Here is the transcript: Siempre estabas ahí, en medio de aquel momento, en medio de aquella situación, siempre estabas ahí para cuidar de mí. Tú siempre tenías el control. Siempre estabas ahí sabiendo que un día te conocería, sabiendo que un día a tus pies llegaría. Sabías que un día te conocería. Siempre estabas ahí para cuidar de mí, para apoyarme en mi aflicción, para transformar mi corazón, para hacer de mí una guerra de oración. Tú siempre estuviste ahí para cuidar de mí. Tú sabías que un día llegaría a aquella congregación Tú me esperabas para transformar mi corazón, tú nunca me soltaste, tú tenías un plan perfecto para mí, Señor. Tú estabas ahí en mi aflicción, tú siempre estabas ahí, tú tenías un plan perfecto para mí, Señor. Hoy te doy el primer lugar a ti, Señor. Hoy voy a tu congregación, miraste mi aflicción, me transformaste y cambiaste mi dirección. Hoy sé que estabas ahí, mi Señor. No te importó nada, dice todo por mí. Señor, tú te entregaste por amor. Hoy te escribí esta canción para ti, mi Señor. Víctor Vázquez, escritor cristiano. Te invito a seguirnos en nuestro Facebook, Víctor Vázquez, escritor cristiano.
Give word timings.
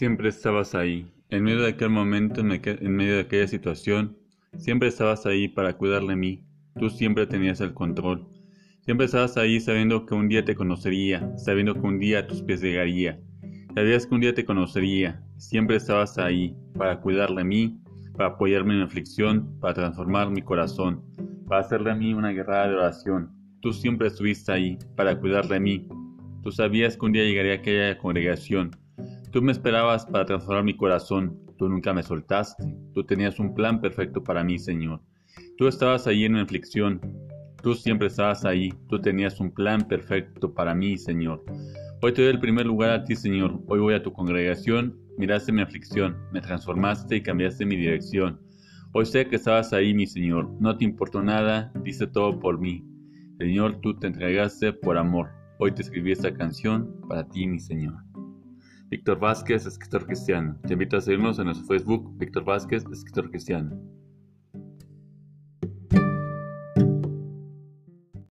Siempre 0.00 0.30
estabas 0.30 0.74
ahí, 0.74 1.12
en 1.28 1.44
medio 1.44 1.60
de 1.60 1.68
aquel 1.68 1.90
momento, 1.90 2.40
en 2.40 2.96
medio 2.96 3.16
de 3.16 3.20
aquella 3.20 3.46
situación, 3.46 4.16
siempre 4.56 4.88
estabas 4.88 5.26
ahí 5.26 5.46
para 5.46 5.74
cuidar 5.74 6.04
de 6.04 6.16
mí. 6.16 6.42
Tú 6.78 6.88
siempre 6.88 7.26
tenías 7.26 7.60
el 7.60 7.74
control. 7.74 8.26
Siempre 8.80 9.04
estabas 9.04 9.36
ahí 9.36 9.60
sabiendo 9.60 10.06
que 10.06 10.14
un 10.14 10.26
día 10.28 10.42
te 10.42 10.54
conocería, 10.54 11.36
sabiendo 11.36 11.74
que 11.74 11.86
un 11.86 11.98
día 11.98 12.20
a 12.20 12.26
tus 12.26 12.40
pies 12.40 12.62
llegaría. 12.62 13.20
Sabías 13.74 14.06
que 14.06 14.14
un 14.14 14.22
día 14.22 14.34
te 14.34 14.46
conocería. 14.46 15.22
Siempre 15.36 15.76
estabas 15.76 16.16
ahí 16.16 16.56
para 16.78 16.98
cuidar 17.02 17.34
de 17.34 17.44
mí, 17.44 17.78
para 18.16 18.30
apoyarme 18.30 18.72
en 18.72 18.78
mi 18.78 18.84
aflicción, 18.86 19.60
para 19.60 19.74
transformar 19.74 20.30
mi 20.30 20.40
corazón, 20.40 21.04
para 21.46 21.60
hacer 21.60 21.84
de 21.84 21.94
mí 21.94 22.14
una 22.14 22.30
guerra 22.30 22.66
de 22.66 22.74
oración. 22.74 23.32
Tú 23.60 23.74
siempre 23.74 24.08
estuviste 24.08 24.50
ahí 24.50 24.78
para 24.96 25.20
cuidar 25.20 25.46
de 25.46 25.60
mí. 25.60 25.86
Tú 26.42 26.50
sabías 26.50 26.96
que 26.96 27.04
un 27.04 27.12
día 27.12 27.24
llegaría 27.24 27.52
a 27.52 27.56
aquella 27.56 27.98
congregación 27.98 28.70
Tú 29.32 29.40
me 29.42 29.52
esperabas 29.52 30.06
para 30.06 30.24
transformar 30.24 30.64
mi 30.64 30.76
corazón, 30.76 31.38
tú 31.56 31.68
nunca 31.68 31.94
me 31.94 32.02
soltaste, 32.02 32.74
tú 32.92 33.04
tenías 33.04 33.38
un 33.38 33.54
plan 33.54 33.80
perfecto 33.80 34.24
para 34.24 34.42
mí, 34.42 34.58
Señor. 34.58 35.02
Tú 35.56 35.68
estabas 35.68 36.08
ahí 36.08 36.24
en 36.24 36.32
mi 36.32 36.40
aflicción, 36.40 37.00
tú 37.62 37.74
siempre 37.74 38.08
estabas 38.08 38.44
ahí, 38.44 38.74
tú 38.88 39.00
tenías 39.00 39.38
un 39.38 39.52
plan 39.52 39.86
perfecto 39.86 40.52
para 40.52 40.74
mí, 40.74 40.98
Señor. 40.98 41.44
Hoy 42.02 42.12
te 42.12 42.22
doy 42.22 42.32
el 42.32 42.40
primer 42.40 42.66
lugar 42.66 42.90
a 42.90 43.04
ti, 43.04 43.14
Señor. 43.14 43.60
Hoy 43.68 43.78
voy 43.78 43.94
a 43.94 44.02
tu 44.02 44.12
congregación, 44.12 44.98
miraste 45.16 45.52
mi 45.52 45.62
aflicción, 45.62 46.16
me 46.32 46.40
transformaste 46.40 47.14
y 47.14 47.22
cambiaste 47.22 47.64
mi 47.64 47.76
dirección. 47.76 48.40
Hoy 48.92 49.06
sé 49.06 49.28
que 49.28 49.36
estabas 49.36 49.72
ahí, 49.72 49.94
mi 49.94 50.08
Señor. 50.08 50.50
No 50.58 50.76
te 50.76 50.84
importó 50.84 51.22
nada, 51.22 51.70
dice 51.84 52.08
todo 52.08 52.40
por 52.40 52.58
mí. 52.58 52.84
Señor, 53.38 53.80
tú 53.80 53.96
te 53.96 54.08
entregaste 54.08 54.72
por 54.72 54.98
amor. 54.98 55.28
Hoy 55.60 55.70
te 55.70 55.82
escribí 55.82 56.10
esta 56.10 56.34
canción 56.34 56.96
para 57.08 57.28
ti, 57.28 57.46
mi 57.46 57.60
Señor. 57.60 58.09
Víctor 58.90 59.20
Vázquez, 59.20 59.66
escritor 59.66 60.04
cristiano. 60.04 60.58
Te 60.66 60.72
invito 60.72 60.96
a 60.96 61.00
seguirnos 61.00 61.38
en 61.38 61.44
nuestro 61.44 61.64
Facebook, 61.68 62.10
Víctor 62.18 62.44
Vázquez, 62.44 62.84
escritor 62.92 63.30
cristiano. 63.30 63.99